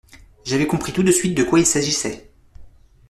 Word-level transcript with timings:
J’avais 0.43 0.65
compris 0.65 0.93
tout 0.93 1.03
de 1.03 1.11
suite 1.11 1.37
de 1.37 1.43
quoi 1.43 1.59
il 1.59 1.65
s'agissait. 1.67 2.33